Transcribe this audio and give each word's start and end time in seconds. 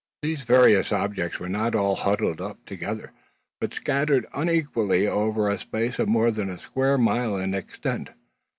These 0.23 0.41
various 0.45 0.91
objects 0.91 1.37
were 1.39 1.47
not 1.47 1.75
all 1.75 1.95
huddled 1.95 2.41
up 2.41 2.65
together, 2.65 3.11
but 3.59 3.75
scattered 3.75 4.25
unequally 4.33 5.05
over 5.05 5.47
a 5.47 5.59
space 5.59 5.99
of 5.99 6.07
more 6.07 6.31
than 6.31 6.49
a 6.49 6.57
square 6.57 6.97
mile 6.97 7.37
in 7.37 7.53
extent. 7.53 8.09